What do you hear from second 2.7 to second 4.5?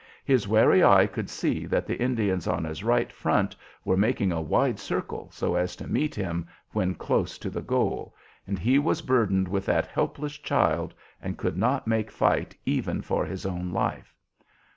right front were making a